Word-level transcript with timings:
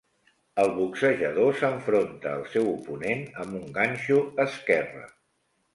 El 0.63 0.71
boxejador 0.77 1.53
s'enfronta 1.59 2.33
al 2.39 2.49
seu 2.55 2.67
oponent 2.73 3.25
amb 3.45 3.61
un 3.61 3.73
ganxo 3.79 4.23
esquerre. 4.49 5.11